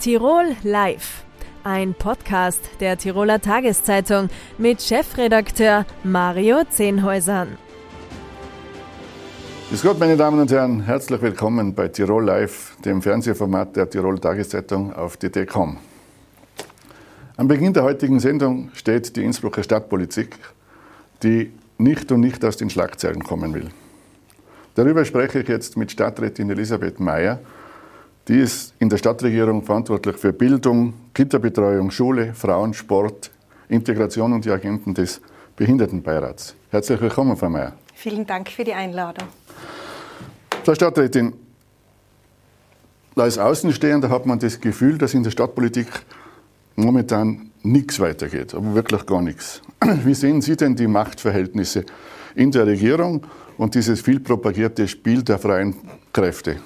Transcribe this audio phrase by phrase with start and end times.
[0.00, 1.24] Tirol Live,
[1.64, 7.58] ein Podcast der Tiroler Tageszeitung mit Chefredakteur Mario Zehnhäusern.
[9.70, 14.20] Grüß Gott, meine Damen und Herren, herzlich willkommen bei Tirol Live, dem Fernsehformat der Tirol
[14.20, 15.78] Tageszeitung auf DT.com.
[17.36, 20.36] Am Beginn der heutigen Sendung steht die Innsbrucker Stadtpolitik,
[21.24, 23.70] die nicht und nicht aus den Schlagzeilen kommen will.
[24.76, 27.40] Darüber spreche ich jetzt mit Stadträtin Elisabeth Mayer,
[28.28, 33.30] die ist in der Stadtregierung verantwortlich für Bildung, Kinderbetreuung, Schule, Frauen, Sport,
[33.68, 35.20] Integration und die Agenten des
[35.56, 36.54] Behindertenbeirats.
[36.70, 37.72] Herzlich willkommen, Frau Mayer.
[37.94, 39.26] Vielen Dank für die Einladung.
[40.62, 41.32] Frau Stadträtin,
[43.16, 45.88] als Außenstehender hat man das Gefühl, dass in der Stadtpolitik
[46.76, 49.62] momentan nichts weitergeht, aber wirklich gar nichts.
[50.04, 51.84] Wie sehen Sie denn die Machtverhältnisse
[52.34, 55.74] in der Regierung und dieses viel propagierte Spiel der freien
[56.12, 56.58] Kräfte?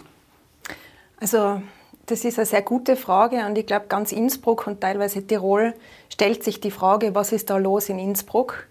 [1.23, 1.63] Also
[2.07, 5.73] das ist eine sehr gute Frage und ich glaube, ganz Innsbruck und teilweise Tirol
[6.13, 8.67] stellt sich die Frage, was ist da los in Innsbruck?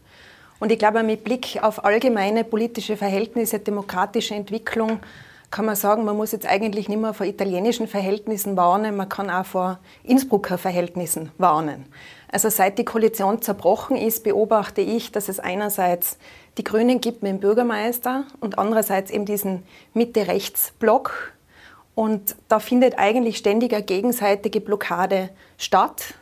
[0.60, 5.00] Und ich glaube, mit Blick auf allgemeine politische Verhältnisse, demokratische Entwicklung,
[5.50, 9.30] kann man sagen, man muss jetzt eigentlich nicht mehr vor italienischen Verhältnissen warnen, man kann
[9.30, 11.86] auch vor Innsbrucker Verhältnissen warnen.
[12.34, 16.18] Also seit die Koalition zerbrochen ist, beobachte ich, dass es einerseits
[16.58, 21.32] die Grünen gibt mit dem Bürgermeister und andererseits eben diesen Mitte-Rechts-Block,
[21.96, 26.14] und da findet eigentlich ständig eine gegenseitige Blockade statt.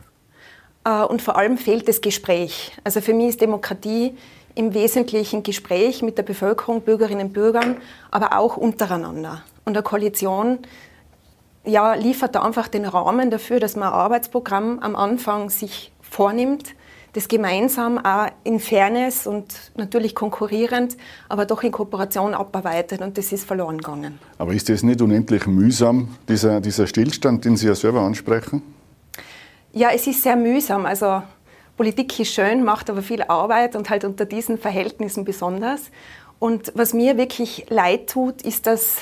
[0.84, 2.72] Äh, und vor allem fehlt das Gespräch.
[2.84, 4.16] Also für mich ist Demokratie
[4.54, 7.76] im Wesentlichen Gespräch mit der Bevölkerung, Bürgerinnen und Bürgern,
[8.10, 9.42] aber auch untereinander.
[9.64, 10.58] Und eine Koalition
[11.64, 16.74] ja, liefert da einfach den Rahmen dafür, dass man ein Arbeitsprogramm am Anfang sich vornimmt,
[17.12, 20.96] das gemeinsam auch in Fairness und natürlich konkurrierend,
[21.28, 24.18] aber doch in Kooperation abarbeitet und das ist verloren gegangen.
[24.38, 28.62] Aber ist das nicht unendlich mühsam, dieser, dieser Stillstand, den Sie ja selber ansprechen?
[29.72, 30.86] Ja, es ist sehr mühsam.
[30.86, 31.22] Also
[31.76, 35.90] Politik ist schön, macht aber viel Arbeit und halt unter diesen Verhältnissen besonders.
[36.38, 38.98] Und was mir wirklich leid tut, ist, dass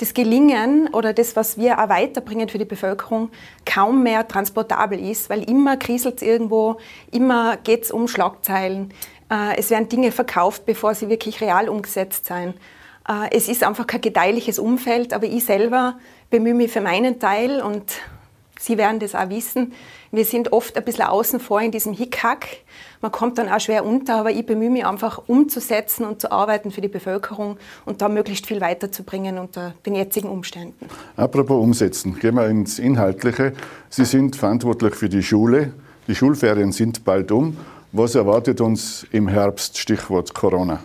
[0.00, 3.30] das Gelingen oder das, was wir auch weiterbringen für die Bevölkerung,
[3.66, 6.78] kaum mehr transportabel ist, weil immer kriselt es irgendwo,
[7.10, 8.94] immer geht es um Schlagzeilen.
[9.30, 12.54] Äh, es werden Dinge verkauft, bevor sie wirklich real umgesetzt sind.
[13.08, 15.98] Äh, es ist einfach kein gedeihliches Umfeld, aber ich selber
[16.30, 17.84] bemühe mich für meinen Teil und
[18.60, 19.72] Sie werden das auch wissen.
[20.12, 22.48] Wir sind oft ein bisschen außen vor in diesem Hickhack.
[23.00, 26.72] Man kommt dann auch schwer unter, aber ich bemühe mich einfach umzusetzen und zu arbeiten
[26.72, 30.88] für die Bevölkerung und da möglichst viel weiterzubringen unter den jetzigen Umständen.
[31.16, 33.52] Apropos umsetzen, gehen wir ins Inhaltliche.
[33.88, 35.74] Sie sind verantwortlich für die Schule.
[36.08, 37.56] Die Schulferien sind bald um.
[37.92, 39.78] Was erwartet uns im Herbst?
[39.78, 40.80] Stichwort Corona.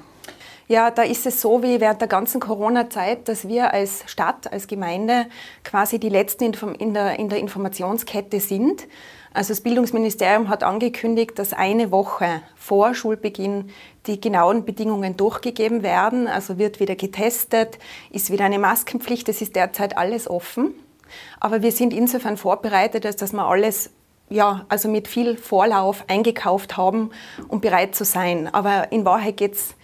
[0.68, 4.66] Ja, da ist es so wie während der ganzen Corona-Zeit, dass wir als Stadt, als
[4.66, 5.28] Gemeinde
[5.64, 8.88] quasi die Letzten in der, in der Informationskette sind.
[9.36, 13.70] Also das Bildungsministerium hat angekündigt, dass eine Woche vor Schulbeginn
[14.08, 16.30] die genauen Bedingungen durchgegeben werden.
[16.30, 17.78] Also wird wieder getestet,
[18.12, 19.28] ist wieder eine Maskenpflicht.
[19.28, 20.74] Es ist derzeit alles offen.
[21.42, 23.90] Aber wir sind insofern vorbereitet, dass wir alles
[24.30, 27.12] ja, also mit viel Vorlauf eingekauft haben,
[27.50, 28.48] um bereit zu sein.
[28.54, 29.76] Aber in Wahrheit geht es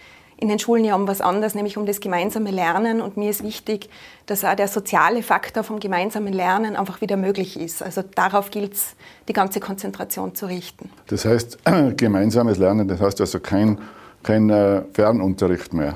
[0.42, 3.00] in den Schulen ja um was anderes, nämlich um das gemeinsame Lernen.
[3.00, 3.88] Und mir ist wichtig,
[4.26, 7.80] dass auch der soziale Faktor vom gemeinsamen Lernen einfach wieder möglich ist.
[7.80, 8.96] Also darauf gilt es,
[9.28, 10.90] die ganze Konzentration zu richten.
[11.06, 11.58] Das heißt,
[11.96, 13.78] gemeinsames Lernen, das heißt also kein,
[14.24, 15.94] kein äh, Fernunterricht mehr.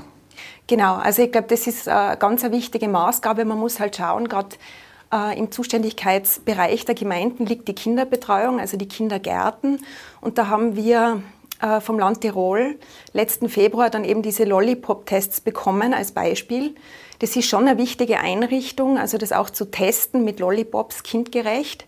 [0.68, 3.44] Genau, also ich glaube, das ist eine ganz eine wichtige Maßgabe.
[3.44, 4.50] Man muss halt schauen, gerade
[5.12, 9.80] äh, im Zuständigkeitsbereich der Gemeinden liegt die Kinderbetreuung, also die Kindergärten.
[10.20, 11.22] Und da haben wir
[11.60, 12.78] äh, vom Land Tirol
[13.12, 16.74] letzten Februar dann eben diese Lollipop-Tests bekommen als Beispiel.
[17.18, 21.86] Das ist schon eine wichtige Einrichtung, also das auch zu testen mit Lollipops kindgerecht.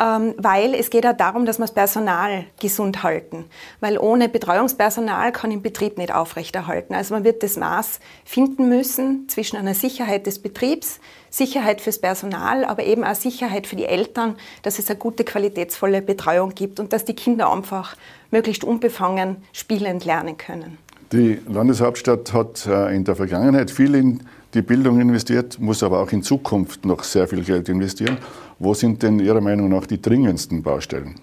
[0.00, 3.44] Ähm, weil es geht auch darum, dass wir das Personal gesund halten.
[3.78, 6.94] Weil ohne Betreuungspersonal kann ein Betrieb nicht aufrechterhalten.
[6.94, 10.98] Also man wird das Maß finden müssen zwischen einer Sicherheit des Betriebs,
[11.36, 16.00] Sicherheit fürs Personal, aber eben auch Sicherheit für die Eltern, dass es eine gute, qualitätsvolle
[16.00, 17.96] Betreuung gibt und dass die Kinder einfach
[18.30, 20.78] möglichst unbefangen spielend lernen können.
[21.10, 24.20] Die Landeshauptstadt hat äh, in der Vergangenheit viel in
[24.54, 28.18] die Bildung investiert, muss aber auch in Zukunft noch sehr viel Geld investieren.
[28.60, 31.16] Wo sind denn Ihrer Meinung nach die dringendsten Baustellen?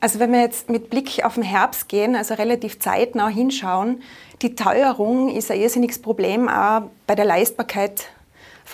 [0.00, 4.02] Also wenn wir jetzt mit Blick auf den Herbst gehen, also relativ zeitnah hinschauen,
[4.42, 8.10] die Teuerung ist ein irrsinniges Problem auch bei der Leistbarkeit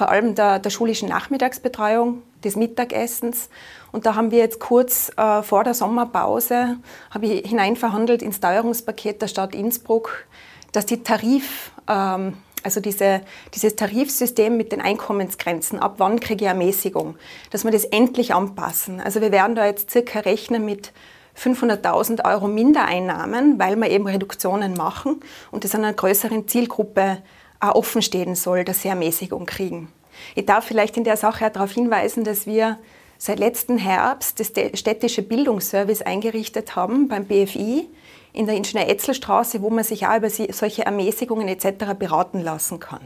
[0.01, 3.51] vor allem der, der schulischen Nachmittagsbetreuung, des Mittagessens.
[3.93, 6.79] Und da haben wir jetzt kurz äh, vor der Sommerpause
[7.11, 10.25] habe ich hineinverhandelt ins Steuerungspaket der Stadt Innsbruck,
[10.73, 13.21] dass die Tarif, ähm, also diese,
[13.53, 17.17] dieses Tarifsystem mit den Einkommensgrenzen, ab wann kriege ich Ermäßigung,
[17.51, 19.03] dass wir das endlich anpassen.
[19.03, 20.95] Also wir werden da jetzt circa rechnen mit
[21.37, 25.21] 500.000 Euro Mindereinnahmen, weil wir eben Reduktionen machen
[25.51, 27.19] und das einer größeren Zielgruppe
[27.61, 29.93] auch offen stehen soll, dass sie Ermäßigung kriegen.
[30.35, 32.79] Ich darf vielleicht in der Sache auch darauf hinweisen, dass wir
[33.19, 34.49] seit letzten Herbst das
[34.79, 37.87] städtische Bildungsservice eingerichtet haben beim BFI
[38.33, 41.95] in der Ingenieur-Etzel-Straße, wo man sich auch über solche Ermäßigungen etc.
[41.99, 43.03] beraten lassen kann.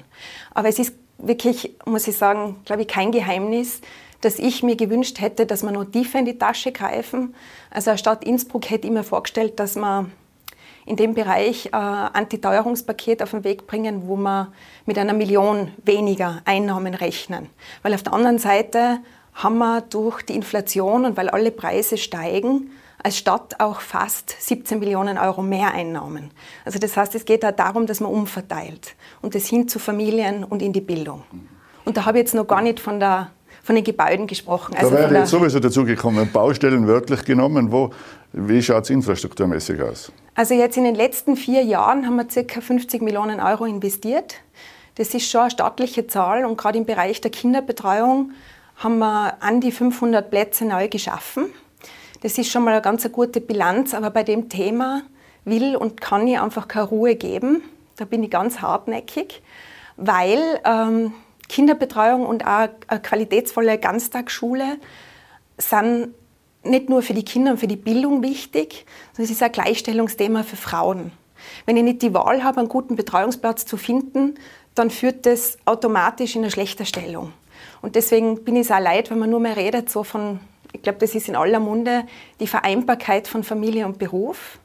[0.53, 3.81] Aber es ist wirklich, muss ich sagen, glaube ich, kein Geheimnis,
[4.21, 7.35] dass ich mir gewünscht hätte, dass wir noch tiefer in die Tasche greifen.
[7.71, 10.13] Also eine Stadt Innsbruck hätte ich mir vorgestellt, dass man
[10.87, 14.53] in dem Bereich äh, Antiteuerungspaket auf den Weg bringen, wo wir
[14.87, 17.49] mit einer Million weniger Einnahmen rechnen.
[17.83, 18.99] Weil auf der anderen Seite
[19.35, 22.71] haben wir durch die Inflation und weil alle Preise steigen,
[23.03, 26.31] als Stadt auch fast 17 Millionen Euro mehr Einnahmen.
[26.65, 30.43] Also das heißt, es geht auch darum, dass man umverteilt und das hin zu Familien
[30.43, 31.23] und in die Bildung.
[31.85, 33.31] Und da habe ich jetzt noch gar nicht von der
[33.65, 34.77] von den Gebäuden gesprochen.
[34.77, 37.73] Also da wäre jetzt sowieso dazu gekommen, Baustellen wörtlich genommen.
[37.73, 37.91] Wo,
[38.33, 40.13] wie schaut es infrastrukturmäßig aus?
[40.35, 42.61] Also jetzt in den letzten vier Jahren haben wir ca.
[42.61, 44.35] 50 Millionen Euro investiert.
[44.97, 48.33] Das ist schon eine staatliche Zahl und gerade im Bereich der Kinderbetreuung
[48.77, 51.47] haben wir an die 500 Plätze neu geschaffen.
[52.21, 55.03] Das ist schon mal eine ganz gute Bilanz, aber bei dem Thema
[55.47, 57.63] will und kann ich einfach keine Ruhe geben.
[57.97, 59.43] Da bin ich ganz hartnäckig,
[59.97, 61.13] weil ähm,
[61.49, 64.79] Kinderbetreuung und auch eine qualitätsvolle Ganztagsschule
[65.59, 66.15] sind
[66.63, 70.43] nicht nur für die Kinder und für die Bildung wichtig, sondern es ist ein Gleichstellungsthema
[70.43, 71.13] für Frauen.
[71.67, 74.35] Wenn ich nicht die Wahl habe, einen guten Betreuungsplatz zu finden,
[74.75, 77.33] dann führt das automatisch in eine schlechte Stellung.
[77.83, 80.41] Und deswegen bin ich es auch leid, wenn man nur mehr redet, so von,
[80.73, 82.05] ich glaube, das ist in aller Munde,
[82.41, 84.59] die Vereinbarkeit von Familie und Beruf.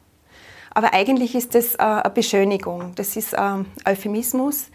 [0.74, 4.68] Aber eigentlich ist das äh, eine Beschönigung, das ist ein Euphemismus.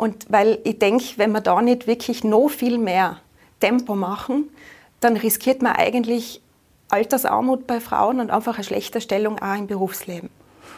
[0.00, 3.18] Und weil ich denke, wenn wir da nicht wirklich noch viel mehr
[3.60, 4.48] Tempo machen,
[5.00, 6.40] dann riskiert man eigentlich
[6.88, 10.30] Altersarmut bei Frauen und einfach eine schlechte Stellung auch im Berufsleben.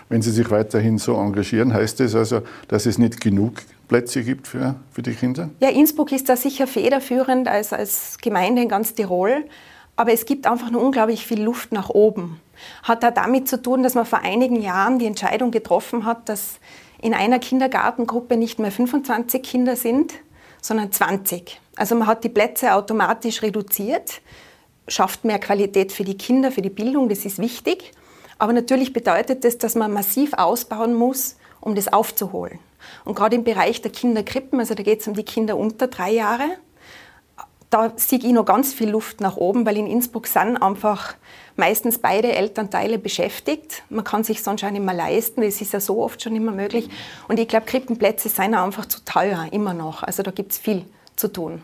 [0.08, 4.48] Wenn Sie sich weiterhin so engagieren, heißt das also, dass es nicht genug Plätze gibt
[4.48, 5.50] für, für die Kinder?
[5.60, 9.44] Ja, Innsbruck ist da sicher federführend als, als Gemeinde in ganz Tirol.
[9.94, 12.40] Aber es gibt einfach nur unglaublich viel Luft nach oben.
[12.82, 16.58] Hat auch damit zu tun, dass man vor einigen Jahren die Entscheidung getroffen hat, dass
[17.02, 20.14] in einer Kindergartengruppe nicht mehr 25 Kinder sind,
[20.62, 21.60] sondern 20.
[21.76, 24.22] Also man hat die Plätze automatisch reduziert,
[24.88, 27.93] schafft mehr Qualität für die Kinder, für die Bildung, das ist wichtig.
[28.38, 32.58] Aber natürlich bedeutet das, dass man massiv ausbauen muss, um das aufzuholen.
[33.04, 36.12] Und gerade im Bereich der Kinderkrippen, also da geht es um die Kinder unter drei
[36.12, 36.44] Jahre,
[37.72, 41.14] da sehe ich noch ganz viel Luft nach oben, weil in Innsbruck sind einfach
[41.56, 43.82] meistens beide Elternteile beschäftigt.
[43.88, 45.40] Man kann sich sonst auch nicht mehr leisten.
[45.40, 46.90] Das ist ja so oft schon immer möglich.
[47.28, 50.02] Und ich glaube, Krippenplätze sind einfach zu teuer, immer noch.
[50.02, 50.84] Also da gibt es viel
[51.16, 51.62] zu tun.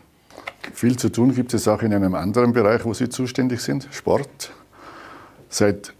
[0.73, 4.51] Viel zu tun gibt es auch in einem anderen Bereich, wo Sie zuständig sind, Sport.
[5.47, 5.93] Seit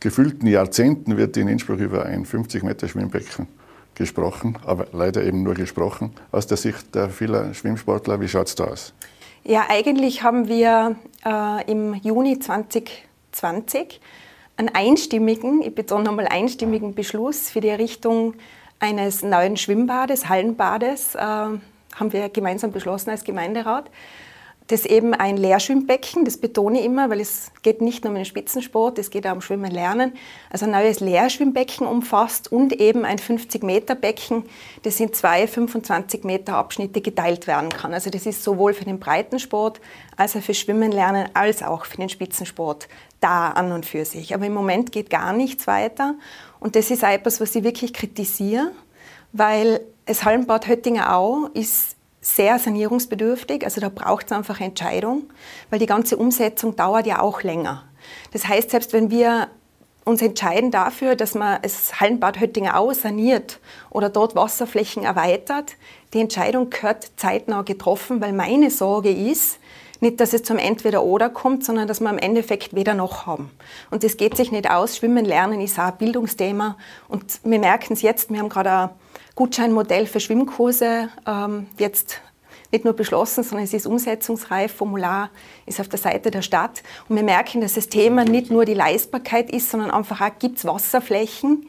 [0.00, 3.48] gefühlten Jahrzehnten wird in Innsbruck über ein 50 Meter Schwimmbecken
[3.94, 6.12] gesprochen, aber leider eben nur gesprochen.
[6.30, 8.92] Aus der Sicht der vielen Schwimmsportler, wie schaut es da aus?
[9.44, 14.00] Ja, eigentlich haben wir äh, im Juni 2020
[14.56, 18.34] einen einstimmigen, ich betone nochmal einstimmigen Beschluss für die Errichtung
[18.78, 23.90] eines neuen Schwimmbades, Hallenbades, äh, haben wir gemeinsam beschlossen als Gemeinderat
[24.68, 28.24] das eben ein Lehrschwimmbecken, das betone ich immer, weil es geht nicht nur um den
[28.24, 30.12] Spitzensport, es geht auch um Schwimmen lernen.
[30.50, 34.44] Also ein neues Lehrschwimmbecken umfasst und eben ein 50-Meter-Becken,
[34.82, 37.92] das in zwei 25-Meter-Abschnitte geteilt werden kann.
[37.92, 39.80] Also das ist sowohl für den Breitensport
[40.16, 42.88] als auch für Schwimmen lernen als auch für den Spitzensport
[43.20, 44.34] da an und für sich.
[44.34, 46.14] Aber im Moment geht gar nichts weiter
[46.60, 48.72] und das ist auch etwas, was ich wirklich kritisiere,
[49.32, 53.64] weil das Hallenbad Höttinger Au ist sehr sanierungsbedürftig.
[53.64, 55.24] Also da braucht es einfach Entscheidung,
[55.68, 57.84] weil die ganze Umsetzung dauert ja auch länger.
[58.32, 59.48] Das heißt, selbst wenn wir
[60.04, 63.60] uns entscheiden dafür, dass man das Hallenbad Höttinger Au saniert
[63.90, 65.74] oder dort Wasserflächen erweitert,
[66.14, 69.58] die Entscheidung gehört zeitnah getroffen, weil meine Sorge ist,
[70.00, 73.50] nicht, dass es zum Entweder-Oder kommt, sondern dass wir im Endeffekt weder noch haben.
[73.90, 74.96] Und das geht sich nicht aus.
[74.96, 76.76] Schwimmen lernen ist auch ein Bildungsthema.
[77.06, 78.90] Und wir merken es jetzt, wir haben gerade
[79.34, 82.20] Gutscheinmodell für Schwimmkurse ähm, jetzt
[82.72, 84.72] nicht nur beschlossen, sondern es ist umsetzungsreif.
[84.72, 85.30] Formular
[85.66, 86.82] ist auf der Seite der Stadt.
[87.08, 90.58] Und wir merken, dass das Thema nicht nur die Leistbarkeit ist, sondern einfach auch gibt
[90.58, 91.66] es Wasserflächen,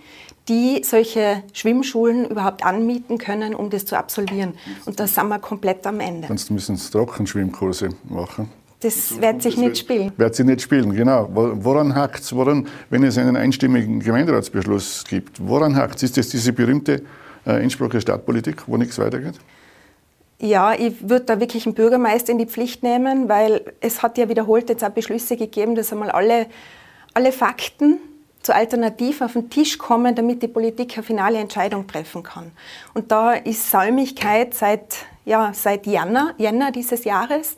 [0.48, 4.54] die solche Schwimmschulen überhaupt anmieten können, um das zu absolvieren.
[4.86, 6.28] Und da sind wir komplett am Ende.
[6.28, 8.50] Sonst müssen Sie Trockenschwimmkurse machen.
[8.80, 10.12] Das wird sich nicht spielen.
[10.18, 11.30] Wird sich nicht spielen, genau.
[11.32, 15.40] Woran hakt es, wenn es einen einstimmigen Gemeinderatsbeschluss gibt?
[15.46, 16.04] Woran hakt es?
[16.04, 17.02] Ist das diese berühmte
[17.46, 19.36] Innsbrucker Stadtpolitik, wo nichts weitergeht?
[20.40, 24.28] Ja, ich würde da wirklich einen Bürgermeister in die Pflicht nehmen, weil es hat ja
[24.28, 26.48] wiederholt jetzt auch Beschlüsse gegeben, dass einmal alle,
[27.14, 27.98] alle Fakten
[28.42, 32.52] zu Alternativen auf den Tisch kommen, damit die Politik eine finale Entscheidung treffen kann.
[32.94, 37.56] Und da ist Säumigkeit seit, ja, seit Jänner, Jänner dieses Jahres.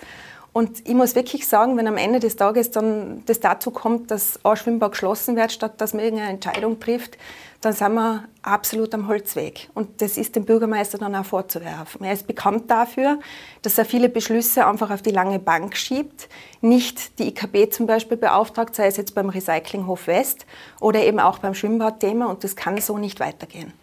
[0.55, 4.39] Und ich muss wirklich sagen, wenn am Ende des Tages dann das dazu kommt, dass
[4.41, 7.17] ein Schwimmbad geschlossen wird, statt dass man irgendeine Entscheidung trifft,
[7.59, 9.69] dann sind wir absolut am Holzweg.
[9.73, 12.05] Und das ist dem Bürgermeister dann auch vorzuwerfen.
[12.05, 13.19] Er ist bekannt dafür,
[13.63, 16.29] dass er viele Beschlüsse einfach auf die lange Bank schiebt,
[16.61, 20.45] nicht die IKB zum Beispiel beauftragt, sei es jetzt beim Recyclinghof West
[20.79, 22.27] oder eben auch beim Schwimmbadthema.
[22.27, 23.73] Und das kann so nicht weitergehen.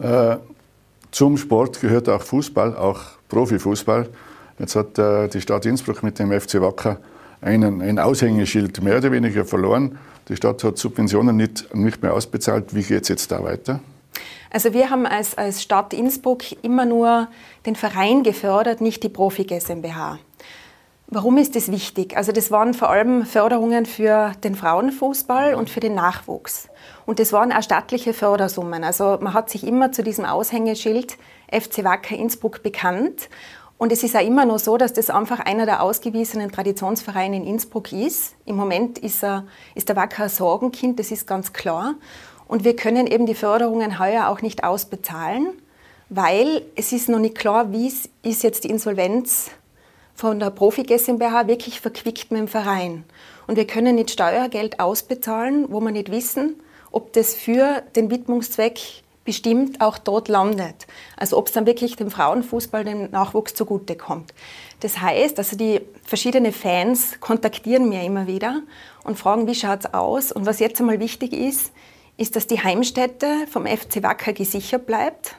[0.00, 0.38] Äh,
[1.12, 4.08] zum Sport gehört auch Fußball, auch Profifußball.
[4.58, 6.98] Jetzt hat äh, die Stadt Innsbruck mit dem FC Wacker
[7.40, 9.98] einen, ein Aushängeschild mehr oder weniger verloren.
[10.28, 12.74] Die Stadt hat Subventionen nicht, nicht mehr ausbezahlt.
[12.74, 13.80] Wie geht es jetzt da weiter?
[14.50, 17.28] Also wir haben als, als Stadt Innsbruck immer nur
[17.66, 20.18] den Verein gefördert, nicht die Profi GmbH.
[21.10, 22.16] Warum ist das wichtig?
[22.18, 26.68] Also das waren vor allem Förderungen für den Frauenfußball und für den Nachwuchs.
[27.06, 28.84] Und das waren auch staatliche Fördersummen.
[28.84, 31.16] Also man hat sich immer zu diesem Aushängeschild
[31.50, 33.30] FC Wacker Innsbruck bekannt.
[33.78, 37.46] Und es ist auch immer noch so, dass das einfach einer der ausgewiesenen Traditionsvereine in
[37.46, 38.34] Innsbruck ist.
[38.44, 41.94] Im Moment ist, er, ist der Wacker ein Sorgenkind, das ist ganz klar.
[42.48, 45.50] Und wir können eben die Förderungen heuer auch nicht ausbezahlen,
[46.08, 49.50] weil es ist noch nicht klar, wie ist jetzt die Insolvenz
[50.14, 53.04] von der Profi GmbH wirklich verquickt mit dem Verein.
[53.46, 58.80] Und wir können nicht Steuergeld ausbezahlen, wo wir nicht wissen, ob das für den Widmungszweck
[59.28, 60.86] bestimmt auch dort landet.
[61.18, 64.32] Also ob es dann wirklich dem Frauenfußball, dem Nachwuchs zugutekommt.
[64.80, 68.62] Das heißt, also die verschiedenen Fans kontaktieren mir immer wieder
[69.04, 70.32] und fragen, wie schaut es aus?
[70.32, 71.72] Und was jetzt einmal wichtig ist,
[72.16, 75.36] ist, dass die Heimstätte vom FC Wacker gesichert bleibt.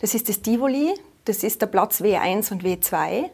[0.00, 0.92] Das ist das Tivoli,
[1.24, 3.30] das ist der Platz W1 und W2.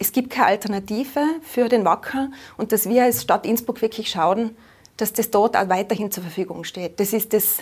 [0.00, 4.56] Es gibt keine Alternative für den Wacker und dass wir als Stadt Innsbruck wirklich schauen,
[4.96, 6.98] dass das dort auch weiterhin zur Verfügung steht.
[6.98, 7.58] Das ist das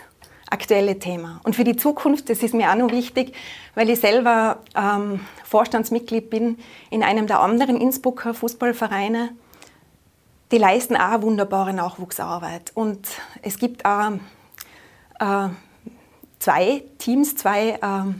[0.50, 1.40] aktuelle Thema.
[1.44, 3.34] Und für die Zukunft, das ist mir auch noch wichtig,
[3.74, 6.58] weil ich selber ähm, Vorstandsmitglied bin
[6.90, 9.30] in einem der anderen Innsbrucker Fußballvereine.
[10.52, 12.72] Die leisten auch wunderbare Nachwuchsarbeit.
[12.74, 13.08] Und
[13.42, 14.12] es gibt auch
[15.18, 15.48] äh,
[16.38, 18.12] zwei Teams, zwei äh,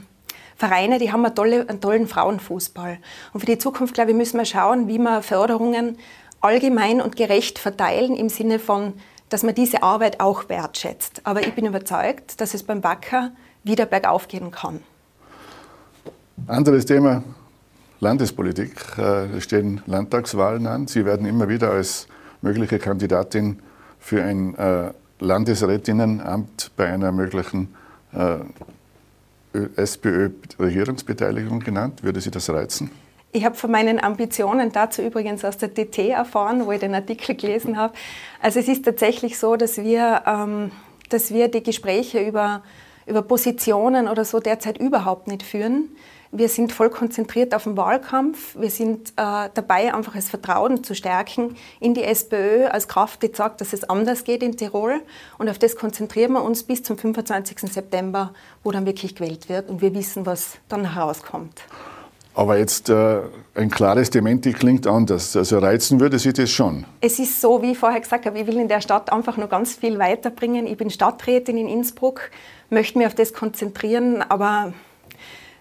[0.57, 2.97] Vereine, die haben einen, tolle, einen tollen Frauenfußball.
[3.33, 5.97] Und für die Zukunft, glaube ich, müssen wir schauen, wie wir Förderungen
[6.41, 8.93] allgemein und gerecht verteilen im Sinne von
[9.29, 11.21] dass man diese Arbeit auch wertschätzt.
[11.23, 13.31] Aber ich bin überzeugt, dass es beim Backer
[13.63, 14.81] wieder bergauf gehen kann.
[16.47, 17.23] Anderes Thema,
[17.99, 18.97] Landespolitik.
[18.97, 20.87] Äh, es stehen Landtagswahlen an.
[20.87, 22.07] Sie werden immer wieder als
[22.41, 23.59] mögliche Kandidatin
[23.99, 27.73] für ein äh, Landesrätinnenamt bei einer möglichen
[28.13, 28.39] äh,
[29.75, 32.03] SPÖ-Regierungsbeteiligung genannt.
[32.03, 32.91] Würde Sie das reizen?
[33.35, 37.35] Ich habe von meinen Ambitionen dazu übrigens aus der TT erfahren, wo ich den Artikel
[37.35, 37.93] gelesen habe.
[38.41, 40.71] Also es ist tatsächlich so, dass wir, ähm,
[41.09, 42.63] dass wir die Gespräche über,
[43.05, 45.89] über Positionen oder so derzeit überhaupt nicht führen.
[46.31, 48.55] Wir sind voll konzentriert auf den Wahlkampf.
[48.57, 53.31] Wir sind äh, dabei, einfach das Vertrauen zu stärken in die SPÖ als Kraft, die
[53.33, 55.01] sagt, dass es anders geht in Tirol.
[55.37, 57.59] Und auf das konzentrieren wir uns bis zum 25.
[57.69, 61.63] September, wo dann wirklich gewählt wird und wir wissen, was dann herauskommt.
[62.35, 63.21] Aber jetzt äh,
[63.55, 65.37] ein klares Dementi klingt anders.
[65.37, 66.83] Also reizen würde Sie das schon?
[66.99, 69.49] Es ist so, wie ich vorher gesagt habe, ich will in der Stadt einfach noch
[69.49, 70.67] ganz viel weiterbringen.
[70.67, 72.29] Ich bin Stadträtin in Innsbruck,
[72.69, 74.21] möchte mich auf das konzentrieren.
[74.21, 74.73] Aber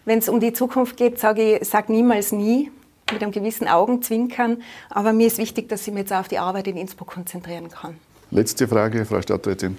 [0.04, 2.72] wenn es um die Zukunft geht, sage ich sag niemals nie,
[3.12, 4.62] mit einem gewissen Augenzwinkern.
[4.90, 7.96] Aber mir ist wichtig, dass ich mich jetzt auf die Arbeit in Innsbruck konzentrieren kann.
[8.32, 9.78] Letzte Frage, Frau Stadträtin.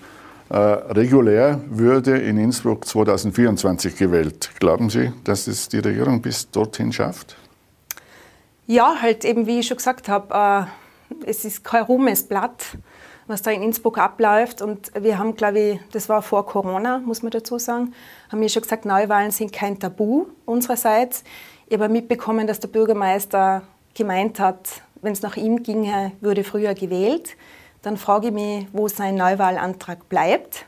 [0.50, 4.52] Äh, regulär würde in Innsbruck 2024 gewählt.
[4.60, 7.36] Glauben Sie, dass es die Regierung bis dorthin schafft?
[8.68, 12.78] Ja, halt eben, wie ich schon gesagt habe, äh, es ist kein Ruhmesblatt,
[13.26, 14.62] was da in Innsbruck abläuft.
[14.62, 17.94] Und wir haben, glaube ich, das war vor Corona, muss man dazu sagen,
[18.32, 21.24] haben wir schon gesagt, Neuwahlen sind kein Tabu unsererseits.
[21.68, 23.64] Ich habe mitbekommen, dass der Bürgermeister
[23.96, 27.36] gemeint hat, wenn es nach ihm ginge, würde früher gewählt
[27.86, 30.66] dann frage ich mich, wo sein Neuwahlantrag bleibt,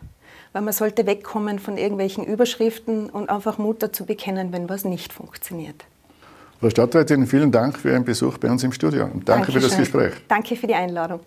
[0.53, 5.11] weil man sollte wegkommen von irgendwelchen Überschriften und einfach Mut dazu bekennen, wenn was nicht
[5.13, 5.85] funktioniert.
[6.59, 9.61] Frau Stadträtin, vielen Dank für Ihren Besuch bei uns im Studio und danke Dankeschön.
[9.61, 10.13] für das Gespräch.
[10.27, 11.21] Danke für die Einladung.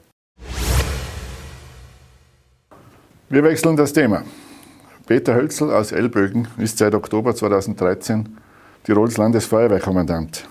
[3.28, 4.22] Wir wechseln das Thema.
[5.06, 8.36] Peter Hölzel aus Elbögen ist seit Oktober 2013
[8.84, 10.48] Tirols Landesfeuerwehrkommandant.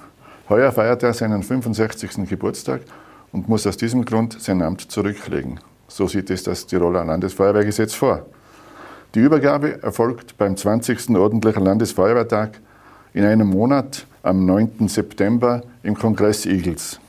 [0.50, 2.27] Heuer feiert er seinen 65.
[2.27, 2.81] Geburtstag
[3.31, 5.59] und muss aus diesem Grund sein Amt zurücklegen.
[5.88, 8.25] So sieht es das Tiroler Landesfeuerwehrgesetz vor.
[9.15, 11.09] Die Übergabe erfolgt beim 20.
[11.15, 12.59] ordentlichen Landesfeuerwehrtag
[13.13, 14.88] in einem Monat am 9.
[14.88, 17.00] September im Kongress Igels.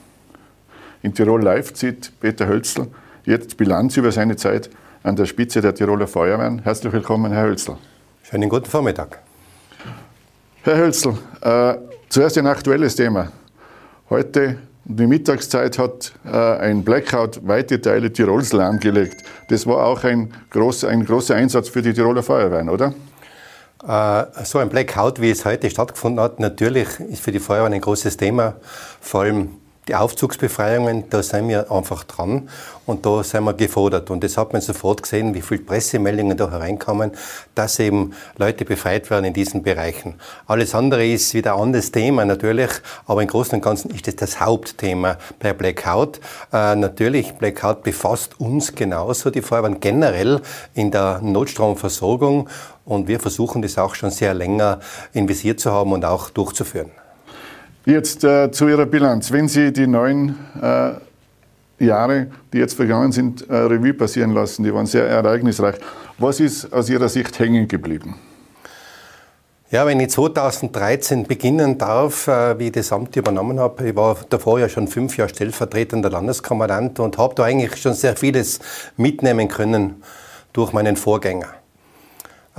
[1.03, 2.89] In Tirol Live zieht Peter Hölzl
[3.25, 4.71] jetzt Bilanz über seine Zeit
[5.03, 6.61] an der Spitze der Tiroler Feuerwehren.
[6.63, 7.77] Herzlich willkommen, Herr Hölzl.
[8.23, 9.19] Schönen guten Vormittag.
[10.63, 11.75] Herr Hölzl, äh,
[12.09, 13.33] zuerst ein aktuelles Thema.
[14.11, 19.23] Heute die Mittagszeit hat äh, ein Blackout weite Teile Tirols lahmgelegt.
[19.49, 22.95] Das war auch ein großer, ein großer Einsatz für die Tiroler Feuerwehren, oder?
[23.87, 27.81] Äh, so ein Blackout, wie es heute stattgefunden hat, natürlich ist für die Feuerwehren ein
[27.81, 28.57] großes Thema.
[29.01, 32.49] Vor allem die Aufzugsbefreiungen, da sind wir einfach dran
[32.87, 34.11] und da sind wir gefordert.
[34.11, 37.13] Und das hat man sofort gesehen, wie viele Pressemeldungen da hereinkommen,
[37.55, 40.15] dass eben Leute befreit werden in diesen Bereichen.
[40.47, 42.71] Alles andere ist wieder ein anderes Thema natürlich,
[43.07, 46.21] aber im Großen und Ganzen ist das das Hauptthema bei Blackout.
[46.53, 50.41] Äh, natürlich, Blackout befasst uns genauso, die Feuerwehren generell
[50.75, 52.49] in der Notstromversorgung
[52.85, 54.81] und wir versuchen das auch schon sehr länger
[55.13, 56.91] investiert zu haben und auch durchzuführen.
[57.87, 59.33] Jetzt äh, zu Ihrer Bilanz.
[59.33, 60.93] Wenn Sie die neun äh,
[61.85, 65.77] Jahre, die jetzt vergangen sind, äh, Revue passieren lassen, die waren sehr ereignisreich.
[66.19, 68.17] Was ist aus Ihrer Sicht hängen geblieben?
[69.71, 74.19] Ja, wenn ich 2013 beginnen darf, äh, wie ich das Amt übernommen habe, ich war
[74.29, 78.59] davor ja schon fünf Jahre stellvertretender Landeskommandant und habe da eigentlich schon sehr vieles
[78.97, 80.03] mitnehmen können
[80.53, 81.60] durch meinen Vorgänger.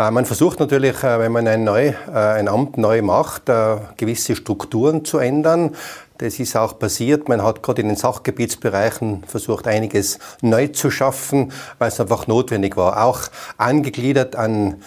[0.02, 3.52] Äh, man versucht natürlich, äh, wenn man ein, neu, äh, ein Amt neu macht,
[3.98, 5.76] gewisse Strukturen zu ändern.
[6.18, 7.30] Das ist auch passiert.
[7.30, 12.78] Man hat gerade in den Sachgebietsbereichen versucht, einiges neu zu schaffen, weil es einfach notwendig
[12.78, 13.04] war.
[13.04, 13.22] Auch
[13.58, 14.82] angegliedert an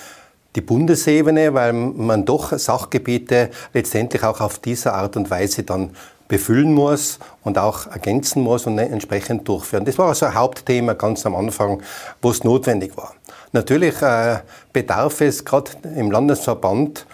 [0.54, 5.90] die Bundesebene, weil man doch Sachgebiete letztendlich auch auf diese Art und Weise dann
[6.28, 9.85] befüllen muss und auch ergänzen muss und entsprechend durchführen.
[9.85, 11.83] Das war also ein Hauptthema ganz am Anfang,
[12.23, 13.14] wo es notwendig war.
[13.54, 14.38] Natürlich äh,
[14.73, 17.06] bedarf es gerade im Landesverband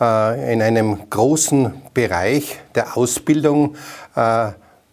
[0.00, 3.76] äh, in einem großen Bereich der Ausbildung
[4.16, 4.48] äh,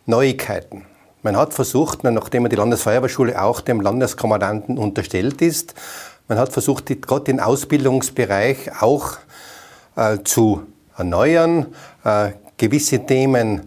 [0.06, 0.86] Neuigkeiten.
[1.24, 5.74] Man hat versucht, nachdem die Landesfeuerwehrschule auch dem Landeskommandanten unterstellt ist,
[6.28, 9.18] man hat versucht, gerade den Ausbildungsbereich auch
[9.96, 11.74] äh, zu erneuern,
[12.04, 13.62] äh, gewisse Themen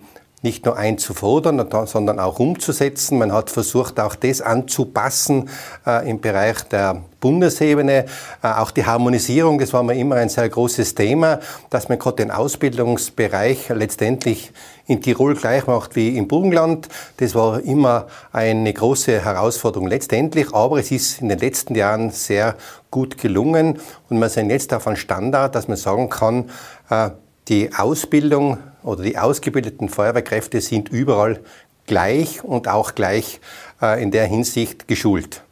[0.45, 3.19] nicht nur einzufordern, sondern auch umzusetzen.
[3.19, 5.49] Man hat versucht, auch das anzupassen
[5.87, 8.05] äh, im Bereich der Bundesebene.
[8.43, 12.17] Äh, auch die Harmonisierung, das war mir immer ein sehr großes Thema, dass man gerade
[12.17, 14.53] den Ausbildungsbereich letztendlich
[14.87, 16.89] in Tirol gleich macht wie im Burgenland.
[17.17, 22.57] Das war immer eine große Herausforderung letztendlich, aber es ist in den letzten Jahren sehr
[22.91, 23.81] gut gelungen
[24.11, 26.51] und wir sind jetzt auf einem Standard, dass man sagen kann,
[26.91, 27.11] äh,
[27.49, 31.41] die Ausbildung oder die ausgebildeten Feuerwehrkräfte sind überall
[31.87, 33.41] gleich und auch gleich
[33.83, 35.43] äh, in der Hinsicht geschult.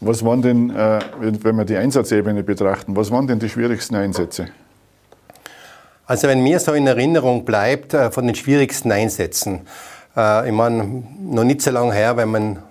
[0.00, 4.48] Was waren denn, äh, wenn wir die Einsatzebene betrachten, was waren denn die schwierigsten Einsätze?
[6.06, 9.62] Also wenn mir so in Erinnerung bleibt äh, von den schwierigsten Einsätzen,
[10.16, 12.62] ich meine, noch nicht so lange her, wenn man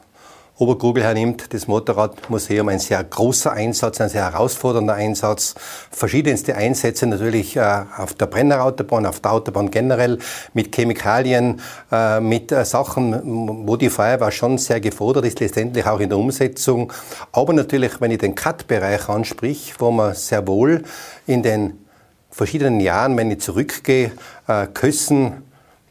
[0.59, 5.55] Obergrubel hernimmt, das Motorradmuseum, ein sehr großer Einsatz, ein sehr herausfordernder Einsatz.
[5.89, 10.19] Verschiedenste Einsätze natürlich äh, auf der Brennerautobahn, auf der Autobahn generell,
[10.53, 11.59] mit Chemikalien,
[11.91, 16.19] äh, mit äh, Sachen, wo die Feuerwehr schon sehr gefordert ist, letztendlich auch in der
[16.19, 16.93] Umsetzung.
[17.31, 20.83] Aber natürlich, wenn ich den Cut-Bereich ansprich, wo man sehr wohl
[21.25, 21.79] in den
[22.29, 24.11] verschiedenen Jahren, wenn ich zurückgehe,
[24.73, 25.43] Kössen,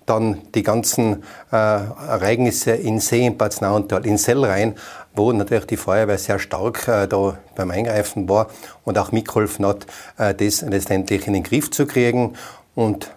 [0.06, 4.74] dann die ganzen äh, Ereignisse in See, in Bad Nauental, in Sellrhein,
[5.14, 8.48] wo natürlich die Feuerwehr sehr stark äh, da beim Eingreifen war
[8.84, 9.86] und auch mitgeholfen hat,
[10.18, 12.34] äh, das letztendlich in den Griff zu kriegen.
[12.74, 13.10] Und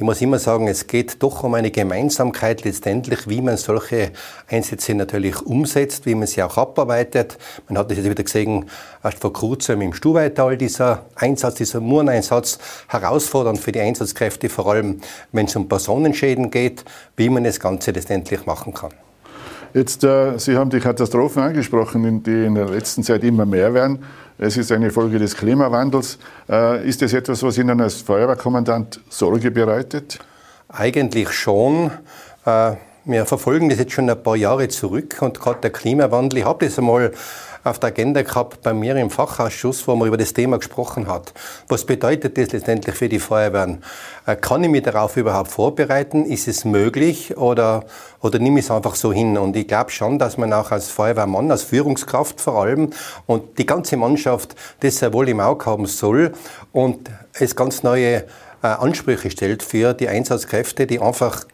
[0.00, 4.12] ich muss immer sagen, es geht doch um eine Gemeinsamkeit letztendlich, wie man solche
[4.48, 7.36] Einsätze natürlich umsetzt, wie man sie auch abarbeitet.
[7.68, 8.64] Man hat das jetzt wieder gesehen,
[9.04, 12.58] erst vor kurzem im Stuweital, dieser Einsatz, dieser Mureneinsatz,
[12.88, 16.82] herausfordernd für die Einsatzkräfte, vor allem wenn es um Personenschäden geht,
[17.18, 18.92] wie man das Ganze letztendlich machen kann.
[19.74, 23.98] Jetzt, äh, Sie haben die Katastrophen angesprochen, die in der letzten Zeit immer mehr werden.
[24.42, 26.16] Es ist eine Folge des Klimawandels.
[26.48, 30.18] Äh, ist das etwas, was Ihnen als Feuerwehrkommandant Sorge bereitet?
[30.66, 31.90] Eigentlich schon.
[32.46, 32.72] Äh,
[33.04, 36.64] wir verfolgen das jetzt schon ein paar Jahre zurück und gerade der Klimawandel, ich habe
[36.64, 37.12] das einmal
[37.64, 41.32] auf der Agenda gehabt bei mir im Fachausschuss, wo man über das Thema gesprochen hat.
[41.68, 43.82] Was bedeutet das letztendlich für die Feuerwehren?
[44.26, 46.24] Äh, kann ich mich darauf überhaupt vorbereiten?
[46.24, 47.84] Ist es möglich oder,
[48.20, 49.36] oder nehme ich es einfach so hin?
[49.36, 52.90] Und ich glaube schon, dass man auch als Feuerwehrmann, als Führungskraft vor allem
[53.26, 56.32] und die ganze Mannschaft das sehr wohl im Auge haben soll
[56.72, 58.24] und es ganz neue
[58.62, 61.44] äh, Ansprüche stellt für die Einsatzkräfte, die einfach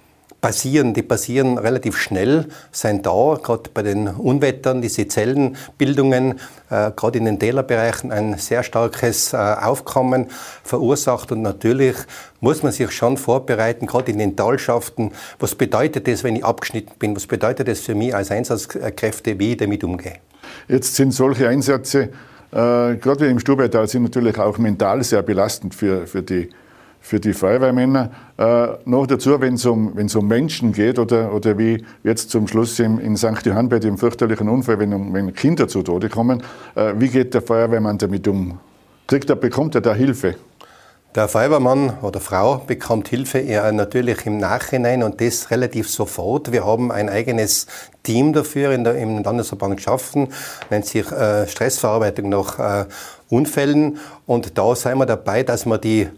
[0.46, 6.38] passieren, die passieren relativ schnell, sind da, gerade bei den Unwettern, diese Zellenbildungen,
[6.70, 10.28] äh, gerade in den Tälerbereichen ein sehr starkes äh, Aufkommen
[10.62, 11.96] verursacht und natürlich
[12.38, 15.10] muss man sich schon vorbereiten, gerade in den Talschaften.
[15.40, 17.16] Was bedeutet das, wenn ich abgeschnitten bin?
[17.16, 20.18] Was bedeutet das für mich als Einsatzkräfte, wie ich damit umgehe?
[20.68, 22.08] Jetzt sind solche Einsätze, äh,
[22.52, 26.50] gerade wie im Stubaital, sind natürlich auch mental sehr belastend für, für die
[27.06, 28.10] für die Feuerwehrmänner.
[28.36, 32.80] Äh, noch dazu, wenn es um, um Menschen geht oder, oder wie jetzt zum Schluss
[32.80, 33.46] im, in St.
[33.46, 36.42] Johann bei dem fürchterlichen Unfall, wenn, wenn Kinder zu Tode kommen,
[36.74, 38.58] äh, wie geht der Feuerwehrmann damit um?
[39.06, 40.34] Kriegt er, bekommt er da Hilfe?
[41.14, 46.50] Der Feuerwehrmann oder Frau bekommt Hilfe eher natürlich im Nachhinein und das relativ sofort.
[46.50, 47.68] Wir haben ein eigenes
[48.02, 50.28] Team dafür in der, im Landesverband geschaffen,
[50.70, 52.86] nennt sich äh, Stressverarbeitung nach äh,
[53.28, 53.98] Unfällen.
[54.26, 56.08] Und da sind wir dabei, dass wir die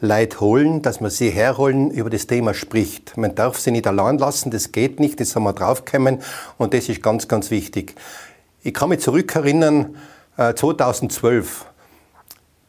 [0.00, 3.16] Leute holen, dass man sie herholen, über das Thema spricht.
[3.16, 6.20] Man darf sie nicht allein lassen, das geht nicht, das haben wir draufgekommen
[6.58, 7.94] und das ist ganz, ganz wichtig.
[8.62, 9.96] Ich kann mich zurückerinnern,
[10.36, 11.70] 2012, äh,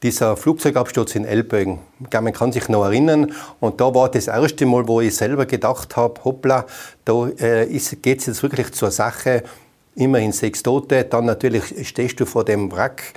[0.04, 1.80] dieser Flugzeugabsturz in Elbögen.
[2.12, 3.34] Man kann sich noch erinnern.
[3.60, 6.66] Und da war das erste Mal, wo ich selber gedacht habe, hoppla,
[7.06, 9.44] da äh, geht es jetzt wirklich zur Sache.
[9.96, 11.04] Immerhin sechs Tote.
[11.04, 13.14] Dann natürlich stehst du vor dem Wrack.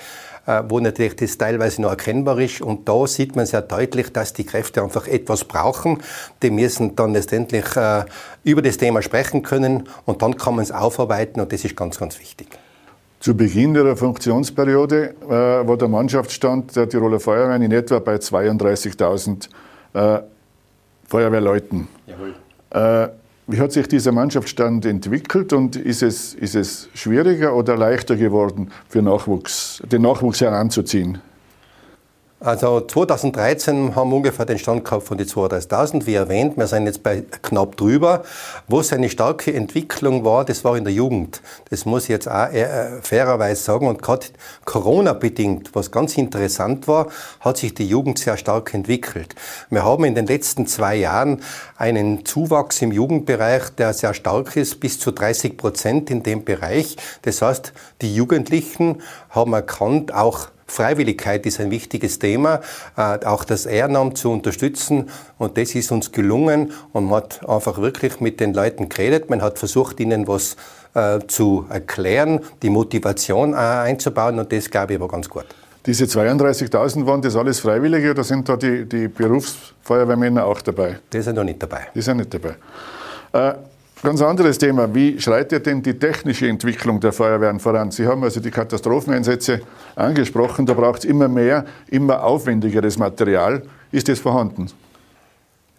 [0.46, 2.60] Äh, wo natürlich das teilweise noch erkennbar ist.
[2.60, 6.02] Und da sieht man sehr deutlich, dass die Kräfte einfach etwas brauchen.
[6.42, 8.04] Die müssen dann letztendlich äh,
[8.42, 11.98] über das Thema sprechen können und dann kann man es aufarbeiten und das ist ganz,
[11.98, 12.48] ganz wichtig.
[13.20, 19.48] Zu Beginn ihrer Funktionsperiode äh, war der Mannschaftsstand der Tiroler Feuerwehren in etwa bei 32.000
[19.94, 20.20] äh,
[21.08, 21.88] Feuerwehrleuten.
[22.06, 22.34] Jawohl.
[23.46, 28.70] Wie hat sich dieser Mannschaftsstand entwickelt und ist es, ist es schwieriger oder leichter geworden,
[28.88, 31.18] für Nachwuchs, den Nachwuchs heranzuziehen?
[32.44, 36.58] Also 2013 haben wir ungefähr den Stand gehabt von die 32.000, wie erwähnt.
[36.58, 38.22] Wir sind jetzt bei knapp drüber.
[38.68, 41.40] Wo es eine starke Entwicklung war, das war in der Jugend.
[41.70, 43.88] Das muss ich jetzt auch äh, fairerweise sagen.
[43.88, 44.26] Und gerade
[44.66, 47.06] Corona-bedingt, was ganz interessant war,
[47.40, 49.34] hat sich die Jugend sehr stark entwickelt.
[49.70, 51.40] Wir haben in den letzten zwei Jahren
[51.78, 56.98] einen Zuwachs im Jugendbereich, der sehr stark ist, bis zu 30 Prozent in dem Bereich.
[57.22, 62.60] Das heißt, die Jugendlichen haben erkannt, auch Freiwilligkeit ist ein wichtiges Thema,
[62.96, 65.10] äh, auch das Ehrenamt zu unterstützen.
[65.38, 66.72] Und das ist uns gelungen.
[66.92, 69.30] Und man hat einfach wirklich mit den Leuten geredet.
[69.30, 70.56] Man hat versucht, ihnen was
[70.94, 74.38] äh, zu erklären, die Motivation äh, einzubauen.
[74.38, 75.46] Und das, glaube ich, war ganz gut.
[75.86, 80.98] Diese 32.000 waren das alles Freiwillige oder sind da die, die Berufsfeuerwehrmänner auch dabei?
[81.12, 81.88] Die sind noch nicht dabei.
[81.94, 82.56] Die sind nicht dabei.
[83.32, 83.54] Äh,
[84.04, 84.94] Ganz anderes Thema.
[84.94, 87.90] Wie schreitet denn die technische Entwicklung der Feuerwehren voran?
[87.90, 89.62] Sie haben also die Katastropheneinsätze
[89.96, 90.66] angesprochen.
[90.66, 93.62] Da braucht es immer mehr, immer aufwendigeres Material.
[93.92, 94.70] Ist das vorhanden?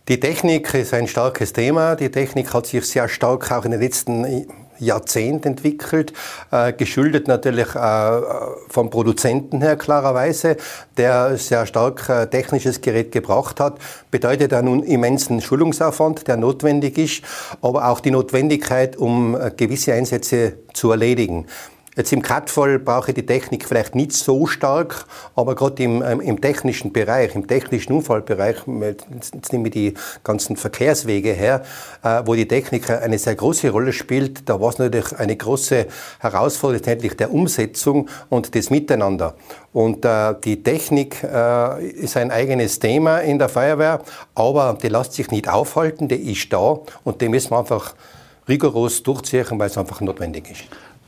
[0.07, 1.95] Die Technik ist ein starkes Thema.
[1.95, 4.47] Die Technik hat sich sehr stark auch in den letzten
[4.79, 6.13] Jahrzehnt entwickelt,
[6.51, 8.21] äh, geschuldet natürlich äh,
[8.69, 10.57] vom Produzenten her klarerweise,
[10.97, 13.79] der sehr stark äh, technisches Gerät gebracht hat,
[14.11, 17.23] bedeutet einen immensen Schulungsaufwand, der notwendig ist,
[17.61, 21.45] aber auch die Notwendigkeit, um äh, gewisse Einsätze zu erledigen.
[21.97, 26.19] Jetzt im Cut-Fall brauche ich die Technik vielleicht nicht so stark, aber gerade im, ähm,
[26.19, 28.57] im technischen Bereich, im technischen Unfallbereich,
[29.13, 31.63] jetzt nehme ich die ganzen Verkehrswege her,
[32.03, 35.87] äh, wo die Technik eine sehr große Rolle spielt, da war es natürlich eine große
[36.19, 39.35] Herausforderung letztendlich der Umsetzung und des Miteinander.
[39.71, 44.01] Und äh, die Technik äh, ist ein eigenes Thema in der Feuerwehr,
[44.33, 47.95] aber die lässt sich nicht aufhalten, die ist da und die müssen wir einfach
[48.49, 50.65] rigoros durchziehen, weil es einfach notwendig ist.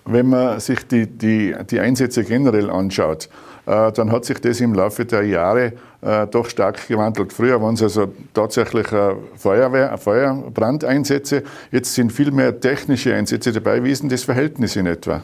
[0.09, 3.29] Wenn man sich die, die, die Einsätze generell anschaut,
[3.65, 7.33] äh, dann hat sich das im Laufe der Jahre äh, doch stark gewandelt.
[7.33, 11.43] Früher waren es also tatsächlich äh, Feuerwehr, Feuerbrandeinsätze.
[11.71, 13.83] Jetzt sind viel mehr technische Einsätze dabei.
[13.83, 15.21] Wie ist denn das Verhältnis in etwa?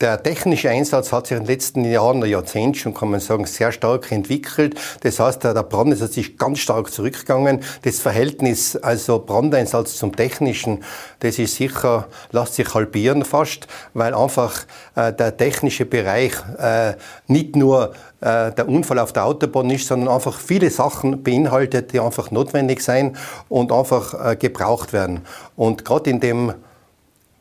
[0.00, 3.46] Der technische Einsatz hat sich in den letzten Jahren, ein Jahrzehnt schon, kann man sagen,
[3.46, 4.78] sehr stark entwickelt.
[5.00, 7.64] Das heißt, der Brand ist sich ganz stark zurückgegangen.
[7.82, 10.84] Das Verhältnis, also Brandeinsatz zum technischen,
[11.18, 16.94] das ist sicher, lässt sich halbieren fast, weil einfach äh, der technische Bereich äh,
[17.26, 21.98] nicht nur äh, der Unfall auf der Autobahn ist, sondern einfach viele Sachen beinhaltet, die
[21.98, 23.16] einfach notwendig sein
[23.48, 25.22] und einfach äh, gebraucht werden.
[25.56, 26.54] Und gerade in dem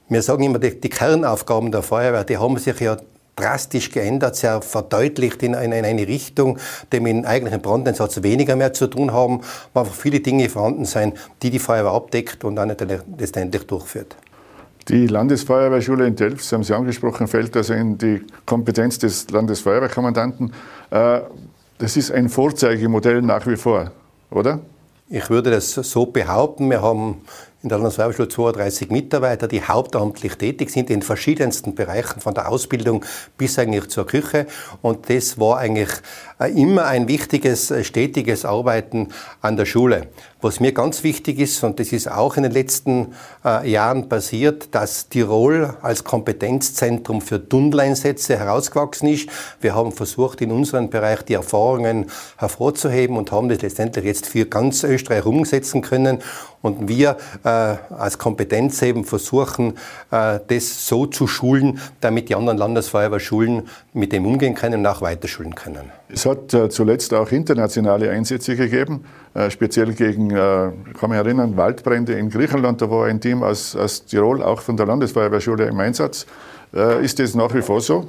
[0.10, 2.98] wir sagen immer, die, die Kernaufgaben der Feuerwehr, die haben sich ja
[3.36, 6.58] drastisch geändert, sehr verdeutlicht in eine, in eine Richtung,
[6.91, 9.41] die mit dem eigentlichen Brandeinsatz weniger mehr zu tun haben,
[9.74, 12.76] wo einfach viele Dinge vorhanden sind, die die Feuerwehr abdeckt und dann
[13.17, 14.15] letztendlich durchführt.
[14.89, 20.54] Die Landesfeuerwehrschule in Delft, Sie haben sie angesprochen, fällt also in die Kompetenz des Landesfeuerwehrkommandanten.
[20.91, 21.20] Äh,
[21.78, 23.91] das ist ein Vorzeigemodell nach wie vor,
[24.32, 24.60] oder?
[25.10, 26.70] Ich würde das so behaupten.
[26.70, 27.22] Wir haben
[27.63, 33.04] in der Landesfeuerwehrschule 32 Mitarbeiter, die hauptamtlich tätig sind in verschiedensten Bereichen, von der Ausbildung
[33.38, 34.46] bis eigentlich zur Küche.
[34.82, 35.89] Und das war eigentlich
[36.45, 39.10] immer ein wichtiges, äh, stetiges Arbeiten
[39.41, 40.08] an der Schule.
[40.39, 44.76] Was mir ganz wichtig ist, und das ist auch in den letzten äh, Jahren passiert,
[44.76, 49.30] dass Tirol als Kompetenzzentrum für Tunneleinsätze herausgewachsen ist.
[49.62, 52.06] Wir haben versucht, in unserem Bereich die Erfahrungen
[52.38, 56.19] hervorzuheben und haben das letztendlich jetzt für ganz Österreich umsetzen können.
[56.62, 59.73] Und wir äh, als Kompetenz eben versuchen,
[60.12, 65.02] äh, das so zu schulen, damit die anderen Landesfeuerwehrschulen mit dem umgehen können und auch
[65.02, 65.91] weiterschulen können.
[66.10, 71.57] Es hat äh, zuletzt auch internationale Einsätze gegeben, äh, speziell gegen, äh, kann mich erinnern,
[71.57, 72.81] Waldbrände in Griechenland.
[72.81, 76.25] Da war ein Team aus, aus Tirol, auch von der Landesfeuerwehrschule im Einsatz.
[77.01, 78.07] Ist das nach wie vor so?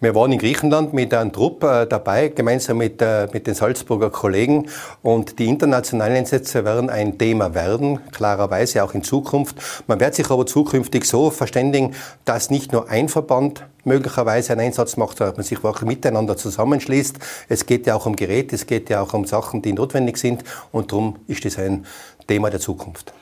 [0.00, 4.10] Wir waren in Griechenland mit einem Trupp äh, dabei, gemeinsam mit, äh, mit den Salzburger
[4.10, 4.68] Kollegen.
[5.02, 9.56] Und die internationalen Einsätze werden ein Thema werden, klarerweise auch in Zukunft.
[9.88, 14.96] Man wird sich aber zukünftig so verständigen, dass nicht nur ein Verband möglicherweise einen Einsatz
[14.96, 17.18] macht, sondern man sich wirklich miteinander zusammenschließt.
[17.48, 20.44] Es geht ja auch um Geräte, es geht ja auch um Sachen, die notwendig sind.
[20.70, 21.86] Und darum ist das ein
[22.28, 23.12] Thema der Zukunft.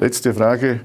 [0.00, 0.80] Letzte Frage,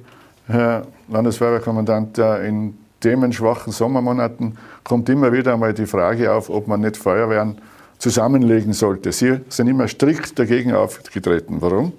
[0.48, 2.18] Herr Landesfeuerwehrkommandant.
[2.18, 7.60] In themenschwachen Sommermonaten kommt immer wieder einmal die Frage auf, ob man nicht Feuerwehren
[7.98, 9.12] zusammenlegen sollte.
[9.12, 11.58] Sie sind immer strikt dagegen aufgetreten.
[11.62, 11.94] Warum?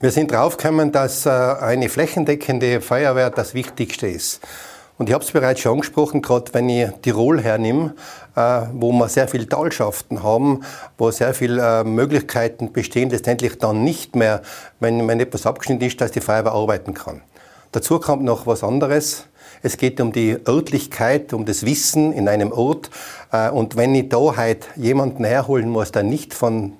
[0.00, 4.40] Wir sind draufgekommen, dass äh, eine flächendeckende Feuerwehr das Wichtigste ist.
[4.96, 7.94] Und ich habe es bereits schon angesprochen, gerade wenn ich Tirol hernehme,
[8.36, 10.62] äh, wo wir sehr viele Talschaften haben,
[10.98, 14.42] wo sehr viele äh, Möglichkeiten bestehen, letztendlich dann nicht mehr,
[14.78, 17.22] wenn, wenn etwas abgeschnitten ist, dass die Feuerwehr arbeiten kann.
[17.72, 19.26] Dazu kommt noch was anderes.
[19.62, 22.90] Es geht um die Örtlichkeit, um das Wissen in einem Ort.
[23.30, 26.74] Äh, und wenn ich da halt jemanden herholen muss, der nicht von,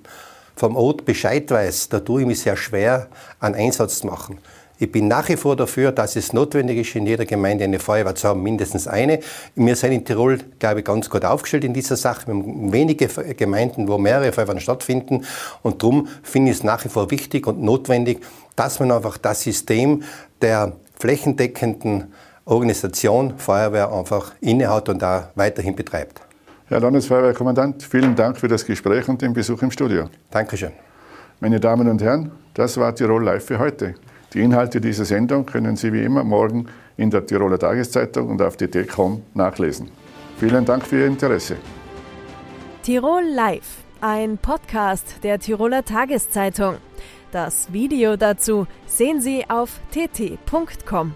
[0.56, 4.38] vom Ort Bescheid weiß, da tue ich mich sehr schwer, einen Einsatz zu machen.
[4.82, 8.14] Ich bin nach wie vor dafür, dass es notwendig ist, in jeder Gemeinde eine Feuerwehr
[8.14, 9.20] zu haben, mindestens eine.
[9.54, 12.26] Wir sind in Tirol, glaube ich, ganz gut aufgestellt in dieser Sache.
[12.28, 15.26] Wir haben wenige Gemeinden, wo mehrere Feuerwehren stattfinden.
[15.60, 18.20] Und darum finde ich es nach wie vor wichtig und notwendig,
[18.56, 20.02] dass man einfach das System
[20.40, 22.14] der flächendeckenden
[22.50, 26.20] Organisation Feuerwehr einfach innehat und da weiterhin betreibt.
[26.66, 30.06] Herr Landesfeuerwehrkommandant, vielen Dank für das Gespräch und den Besuch im Studio.
[30.32, 30.72] Dankeschön.
[31.38, 33.94] Meine Damen und Herren, das war Tirol Live für heute.
[34.34, 38.56] Die Inhalte dieser Sendung können Sie wie immer morgen in der Tiroler Tageszeitung und auf
[38.56, 39.88] dt.com nachlesen.
[40.38, 41.56] Vielen Dank für Ihr Interesse.
[42.82, 46.76] Tirol Live, ein Podcast der Tiroler Tageszeitung.
[47.30, 51.14] Das Video dazu sehen Sie auf tt.com.